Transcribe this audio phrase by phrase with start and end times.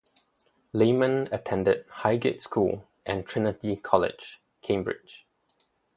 [0.73, 5.27] Lehmann attended Highgate School and Trinity College, Cambridge.